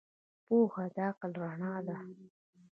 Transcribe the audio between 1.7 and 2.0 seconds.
ده.